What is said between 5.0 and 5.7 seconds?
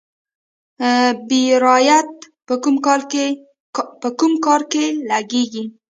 لګیږي؟